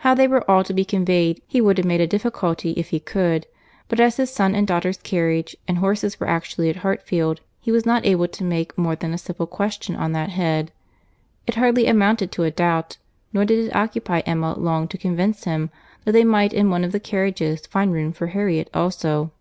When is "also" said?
18.74-19.32